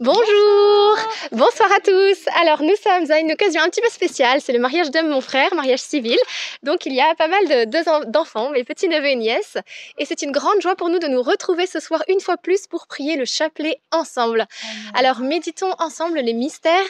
[0.00, 0.98] Bonjour,
[1.30, 2.18] bonsoir à tous.
[2.40, 5.20] Alors nous sommes à une occasion un petit peu spéciale, c'est le mariage de mon
[5.20, 6.18] frère, mariage civil.
[6.64, 9.56] Donc il y a pas mal de- d'enfants, mes petits neveux et nièces.
[9.98, 12.66] Et c'est une grande joie pour nous de nous retrouver ce soir une fois plus
[12.66, 14.46] pour prier le chapelet ensemble.
[14.94, 16.86] Alors méditons ensemble les mystères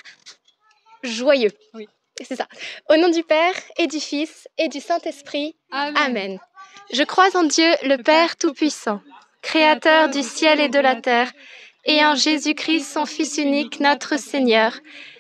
[1.03, 1.53] joyeux.
[1.75, 1.89] Oui.
[2.23, 2.47] C'est ça.
[2.89, 5.56] Au nom du Père et du Fils et du Saint-Esprit.
[5.73, 5.97] Amen.
[5.97, 6.39] Amen.
[6.92, 9.01] Je crois en Dieu, le Père Tout-Puissant,
[9.45, 11.30] Créateur du ciel et de la terre,
[11.84, 14.73] et en Jésus-Christ, son Fils unique, notre Seigneur,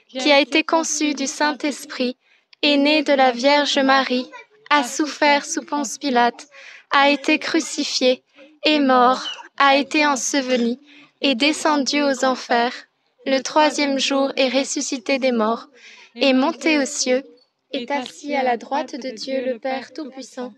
[0.08, 2.16] qui a été conçu du Saint-Esprit,
[2.62, 4.26] est né de la Vierge Marie,
[4.70, 6.46] a souffert sous Ponce Pilate,
[6.90, 8.24] a été crucifié,
[8.64, 9.22] est mort,
[9.58, 10.80] a été enseveli,
[11.20, 12.72] est descendu aux enfers,
[13.26, 15.68] le troisième jour est ressuscité des morts,
[16.16, 17.22] est monté aux cieux,
[17.72, 20.54] est assis à la droite de Dieu le Père Tout-Puissant,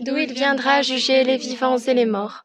[0.00, 2.44] d'où il viendra juger les vivants et les morts.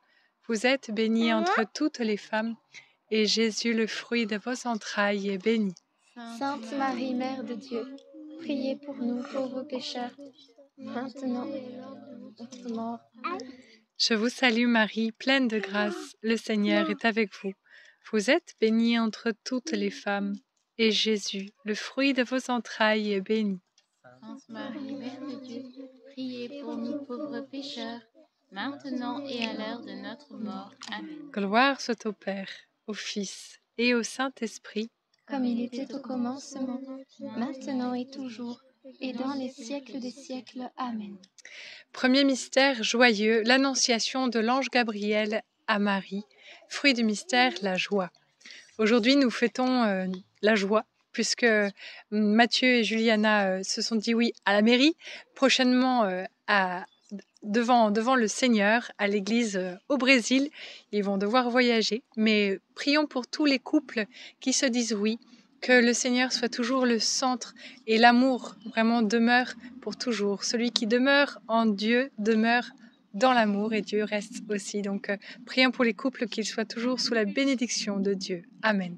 [0.51, 2.57] Vous êtes bénie entre toutes les femmes,
[3.09, 5.73] et Jésus, le fruit de vos entrailles, est béni.
[6.37, 7.85] Sainte Marie, Mère de Dieu,
[8.39, 10.11] priez pour nous pauvres pécheurs,
[10.77, 12.99] maintenant et à l'heure de notre mort.
[13.97, 17.53] Je vous salue Marie, pleine de grâce, le Seigneur est avec vous.
[18.11, 20.35] Vous êtes bénie entre toutes les femmes,
[20.77, 23.61] et Jésus, le fruit de vos entrailles, est béni.
[24.03, 25.63] Sainte Marie, Mère de Dieu,
[26.11, 28.01] priez pour nous pauvres pécheurs,
[28.51, 30.71] maintenant et à l'heure de notre mort.
[30.91, 31.29] Amen.
[31.31, 32.49] Gloire soit au Père,
[32.87, 34.89] au Fils et au Saint-Esprit,
[35.27, 36.81] Comme il était au commencement,
[37.37, 38.61] maintenant et toujours,
[38.99, 40.69] et dans les siècles des siècles.
[40.77, 41.15] Amen.
[41.93, 46.23] Premier mystère joyeux, l'annonciation de l'ange Gabriel à Marie.
[46.67, 48.11] Fruit du mystère, la joie.
[48.77, 50.07] Aujourd'hui, nous fêtons euh,
[50.41, 51.45] la joie puisque
[52.09, 54.95] Mathieu et Juliana euh, se sont dit oui à la mairie,
[55.35, 56.85] prochainement euh, à,
[57.43, 60.49] devant, devant le Seigneur à l'église euh, au Brésil.
[60.91, 64.05] Ils vont devoir voyager, mais prions pour tous les couples
[64.39, 65.19] qui se disent oui,
[65.61, 67.53] que le Seigneur soit toujours le centre
[67.87, 70.43] et l'amour vraiment demeure pour toujours.
[70.43, 72.65] Celui qui demeure en Dieu demeure
[73.13, 74.81] dans l'amour et Dieu reste aussi.
[74.81, 78.43] Donc euh, prions pour les couples qu'ils soient toujours sous la bénédiction de Dieu.
[78.63, 78.97] Amen.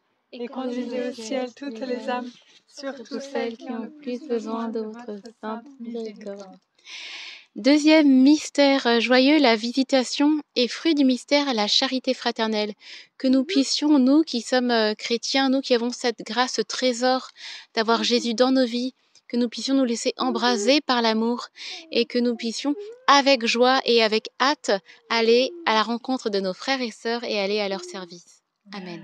[0.31, 2.31] et conduisez au ciel toutes les âmes,
[2.67, 6.57] surtout celles qui ont le plus besoin de votre sainte miséricorde.
[7.57, 12.73] Deuxième mystère joyeux, la visitation et fruit du mystère, la charité fraternelle.
[13.17, 17.27] Que nous puissions, nous qui sommes euh, chrétiens, nous qui avons cette grâce, ce trésor
[17.75, 18.93] d'avoir Jésus dans nos vies,
[19.27, 21.47] que nous puissions nous laisser embraser par l'amour
[21.91, 22.73] et que nous puissions,
[23.07, 24.71] avec joie et avec hâte,
[25.09, 28.43] aller à la rencontre de nos frères et sœurs et aller à leur service.
[28.73, 29.03] Amen.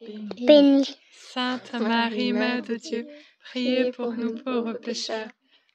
[0.00, 0.84] Béni.
[1.10, 3.06] Sainte Marie, Mère de Dieu,
[3.44, 5.28] priez pour nous pauvres pécheurs,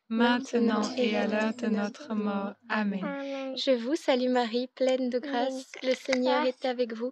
[0.09, 2.53] maintenant et à l'heure de notre mort.
[2.69, 3.55] Amen.
[3.57, 7.11] Je vous salue Marie, pleine de grâce, le Seigneur est avec vous.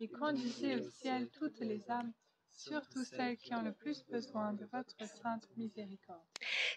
[0.00, 2.12] et conduisez au ciel toutes les âmes,
[2.52, 6.18] surtout celles qui ont le plus besoin de votre sainte miséricorde.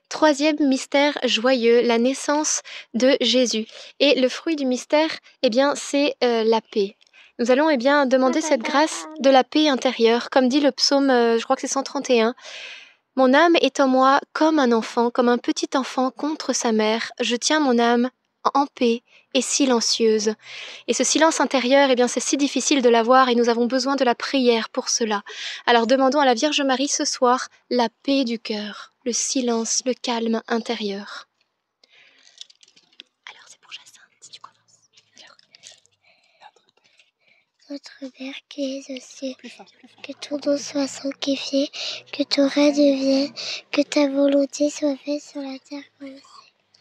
[0.09, 2.61] troisième mystère joyeux, la naissance
[2.93, 3.65] de Jésus.
[3.99, 5.09] Et le fruit du mystère,
[5.41, 6.97] eh bien, c'est euh, la paix.
[7.39, 11.09] Nous allons eh bien demander cette grâce de la paix intérieure, comme dit le psaume,
[11.09, 12.35] euh, je crois que c'est 131.
[13.15, 17.11] Mon âme est en moi comme un enfant, comme un petit enfant contre sa mère.
[17.21, 18.09] Je tiens mon âme
[18.53, 19.01] en paix
[19.33, 20.33] et silencieuse.
[20.88, 23.95] Et ce silence intérieur, eh bien, c'est si difficile de l'avoir et nous avons besoin
[23.95, 25.23] de la prière pour cela.
[25.65, 29.93] Alors demandons à la Vierge Marie ce soir la paix du cœur, le silence, le
[29.93, 31.27] calme intérieur.
[33.29, 34.59] Alors c'est pour Jacinthe, si tu commences.
[37.69, 39.33] Notre Père qui es aux cieux,
[40.03, 41.69] que ton nom soit sanctifié,
[42.12, 43.33] que ton règne vienne,
[43.71, 46.19] que ta volonté soit faite sur la terre comme.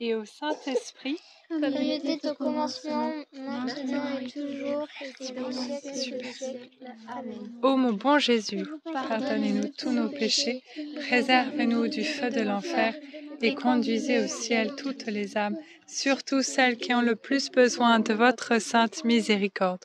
[0.00, 1.18] et au Saint-Esprit.
[1.48, 6.68] Comme il était au commencement, maintenant et toujours, et siècle des siècles.
[7.08, 7.52] Amen.
[7.62, 10.62] Ô mon bon Jésus, pardonnez-nous tous nos péchés,
[11.06, 12.94] préservez-nous du feu de l'enfer
[13.40, 18.12] et conduisez au ciel toutes les âmes, surtout celles qui ont le plus besoin de
[18.12, 19.80] votre sainte miséricorde.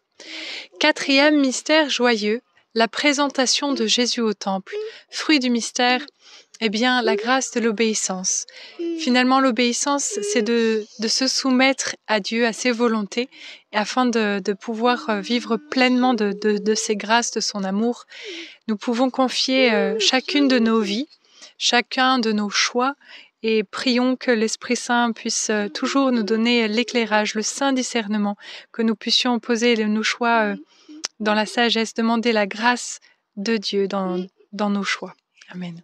[0.80, 2.42] Quatrième mystère joyeux,
[2.76, 4.76] la présentation de Jésus au temple.
[5.10, 6.06] Fruit du mystère,
[6.62, 8.46] eh bien, la grâce de l'obéissance.
[9.00, 13.30] Finalement, l'obéissance, c'est de, se soumettre à Dieu, à ses volontés,
[13.72, 18.06] afin de, pouvoir euh, vivre pleinement de, ses grâces, de son amour.
[18.68, 21.08] Nous pouvons confier euh, chacune de nos vies,
[21.58, 22.96] chacun de nos choix,
[23.42, 28.38] et prions que l'Esprit Saint puisse euh, toujours nous donner l'éclairage, le saint discernement,
[28.72, 30.54] que nous puissions poser nos choix
[31.20, 33.00] dans la sagesse, demander la grâce
[33.36, 35.14] de Dieu dans nos choix.
[35.50, 35.84] Amen.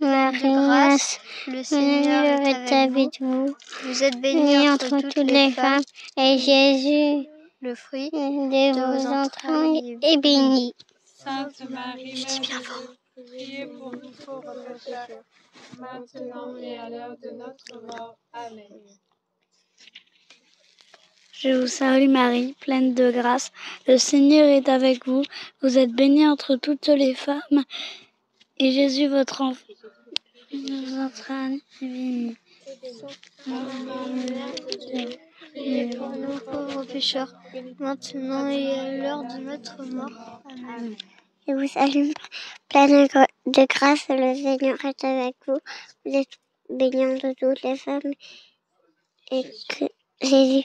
[0.00, 3.54] Marie, grâce, le Seigneur est avec vous.
[3.84, 5.84] Vous êtes bénie entre toutes les femmes,
[6.16, 7.28] et Jésus,
[7.60, 10.74] le fruit de vos entrailles, est béni.
[11.04, 15.22] Sainte Marie, Mère de Dieu, priez pour nous pauvres pécheurs,
[15.78, 18.16] maintenant et à l'heure de notre mort.
[18.32, 18.98] Amen.
[21.44, 23.52] Je vous salue Marie, pleine de grâce.
[23.86, 25.22] Le Seigneur est avec vous.
[25.60, 27.64] Vous êtes bénie entre toutes les femmes.
[28.56, 29.62] Et Jésus, votre enfant,
[30.54, 31.60] nous entraîne
[35.98, 37.34] pour nous pauvres pécheurs,
[37.78, 40.40] maintenant et à l'heure de notre mort.
[40.50, 40.96] Amen.
[41.46, 42.10] Je vous salue,
[42.70, 43.06] pleine
[43.44, 44.08] de grâce.
[44.08, 45.58] Le Seigneur est avec vous.
[46.06, 46.38] Vous êtes
[46.70, 48.14] bénie entre toutes les femmes.
[49.30, 49.84] Et que
[50.22, 50.64] Jésus,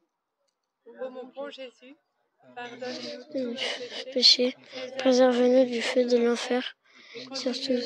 [0.85, 1.95] Ô mon bon Jésus,
[2.55, 4.55] pardonne-nous tous nos péchés, Péché,
[4.97, 6.75] préservez-nous du feu de l'enfer,
[7.33, 7.79] surtout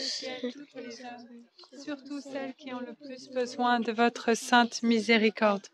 [2.21, 5.67] celles qui ont le plus besoin de votre sainte miséricorde.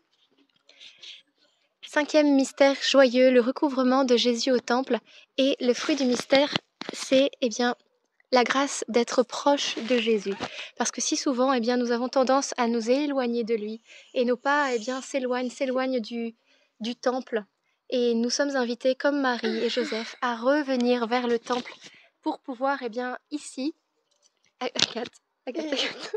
[1.82, 4.98] Cinquième mystère joyeux, le recouvrement de Jésus au temple.
[5.36, 6.52] Et le fruit du mystère,
[6.92, 7.76] c'est eh bien
[8.30, 10.34] la grâce d'être proche de Jésus.
[10.78, 13.82] Parce que si souvent, eh bien, nous avons tendance à nous éloigner de lui.
[14.14, 16.34] Et nos pas eh bien, s'éloignent, s'éloignent du,
[16.82, 17.44] du temple.
[17.90, 21.72] Et nous sommes invités, comme Marie et Joseph, à revenir vers le temple
[22.22, 23.74] pour pouvoir, eh bien, ici,
[24.60, 25.08] Agathe,
[25.46, 26.16] Agathe, Agathe,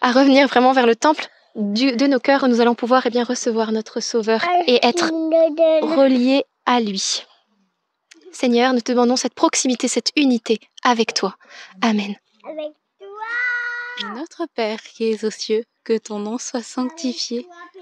[0.00, 3.10] à revenir vraiment vers le temple du- de nos cœurs où nous allons pouvoir eh
[3.10, 5.10] bien, recevoir notre Sauveur et être
[5.96, 7.24] reliés à lui.
[8.32, 11.36] Seigneur, nous te demandons cette proximité, cette unité avec toi.
[11.82, 12.14] Amen.
[12.44, 12.72] Avec
[14.14, 17.48] Notre Père qui es aux cieux, que ton nom soit sanctifié,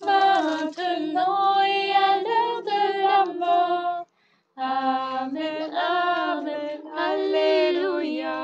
[0.00, 4.08] maintenant et à l'heure de la mort.
[4.56, 8.34] Amen, Amen, Alléluia.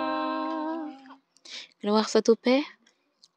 [1.82, 2.64] Gloire soit au Père,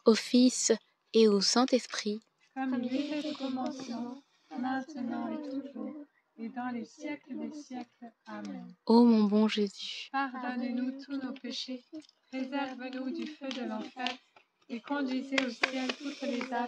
[0.05, 0.71] au Fils
[1.13, 2.21] et au Saint-Esprit,
[2.55, 4.15] Comme il était au commencement,
[4.57, 5.93] maintenant et toujours,
[6.37, 8.11] et dans les siècles des siècles.
[8.25, 8.73] Amen.
[8.85, 11.85] Ô mon bon Jésus, Pardonnez-nous tous nos péchés,
[12.31, 14.09] préserve-nous du feu de l'enfer,
[14.69, 16.67] et conduisez au ciel toutes les âmes,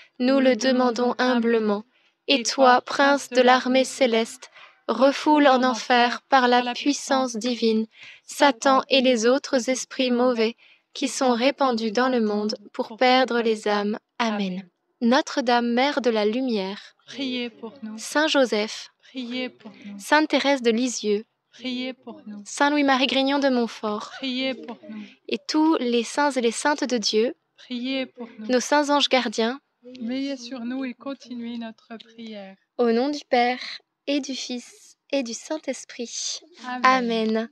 [0.21, 1.83] nous le demandons humblement.
[2.27, 4.51] Et toi, prince de l'armée céleste,
[4.87, 7.87] refoule en enfer par la puissance divine
[8.23, 10.55] Satan et les autres esprits mauvais
[10.93, 13.97] qui sont répandus dans le monde pour perdre les âmes.
[14.19, 14.69] Amen.
[15.01, 17.97] Notre-Dame, Mère de la Lumière, Priez pour nous.
[17.97, 19.97] Saint Joseph, Priez pour nous.
[19.99, 22.43] Sainte Thérèse de Lisieux, Priez pour nous.
[22.45, 25.03] Saint Louis-Marie Grignon de Montfort, Priez pour nous.
[25.27, 28.45] et tous les saints et les saintes de Dieu, Priez pour nous.
[28.47, 32.55] nos saints anges gardiens, Veillez sur nous et continuez notre prière.
[32.77, 33.59] au nom du Père
[34.05, 36.41] et du Fils et du Saint-Esprit.
[36.65, 36.81] Amen.
[36.85, 37.49] Amen.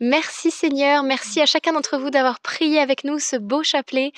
[0.00, 4.12] Merci Seigneur, merci à chacun d'entre vous d'avoir prié avec nous ce beau chapelet.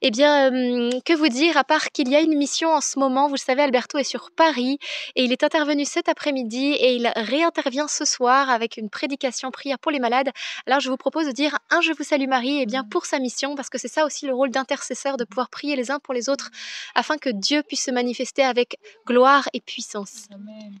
[0.00, 2.98] Eh bien, euh, que vous dire, à part qu'il y a une mission en ce
[2.98, 4.78] moment, vous le savez, Alberto est sur Paris
[5.14, 9.78] et il est intervenu cet après-midi et il réintervient ce soir avec une prédication prière
[9.78, 10.30] pour les malades.
[10.66, 13.18] Alors je vous propose de dire un Je vous salue Marie, eh bien pour sa
[13.18, 16.14] mission, parce que c'est ça aussi le rôle d'intercesseur, de pouvoir prier les uns pour
[16.14, 16.50] les autres,
[16.94, 20.26] afin que Dieu puisse se manifester avec gloire et puissance.
[20.32, 20.80] Amen.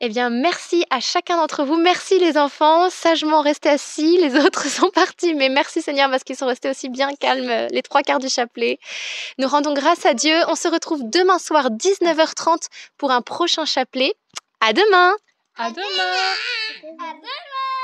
[0.00, 1.76] Eh bien, merci à chacun d'entre vous.
[1.76, 4.16] Merci les enfants, sagement restés assis.
[4.18, 7.66] Les autres sont partis, mais merci Seigneur parce qu'ils sont restés aussi bien calmes euh,
[7.72, 8.78] les trois quarts du chapelet.
[9.38, 10.36] Nous rendons grâce à Dieu.
[10.46, 14.14] On se retrouve demain soir 19h30 pour un prochain chapelet.
[14.60, 15.16] À demain
[15.56, 15.84] À demain.
[17.00, 17.77] À demain